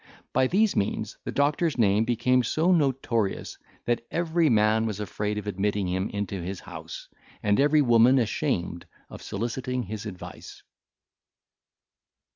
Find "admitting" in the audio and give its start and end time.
5.45-5.87